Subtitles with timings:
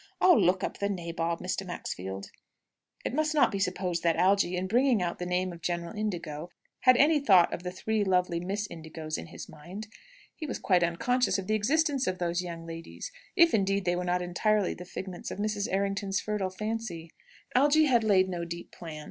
[0.19, 1.63] I'll look up the nabob, Mr.
[1.63, 2.31] Maxfield."
[3.05, 6.49] It must not be supposed that Algy, in bringing out the name of General Indigo,
[6.79, 9.89] had any thought of the three lovely Miss Indigos in his mind.
[10.35, 14.03] He was quite unconscious of the existence of those young ladies; if, indeed, they were
[14.03, 15.71] not entirely the figments of Mrs.
[15.71, 17.11] Errington's fertile fancy.
[17.53, 18.99] Algy had laid no deep plans.